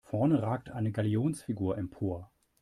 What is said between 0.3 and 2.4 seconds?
ragt eine Galionsfigur empor.